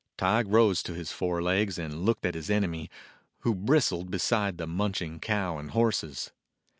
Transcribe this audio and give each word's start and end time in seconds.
Tige 0.17 0.47
rose 0.47 0.81
to 0.81 0.95
his 0.95 1.11
four 1.11 1.43
legs 1.43 1.77
and 1.77 2.01
looked 2.05 2.25
at 2.25 2.33
his 2.33 2.49
enemy, 2.49 2.89
who 3.41 3.53
bristled 3.53 4.09
beside 4.09 4.57
the 4.57 4.65
munching 4.65 5.19
cow 5.19 5.59
and 5.59 5.69
horses. 5.69 6.31